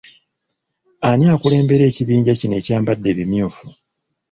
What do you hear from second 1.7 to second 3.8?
ekibinja kino ekyambadde ebimyufu?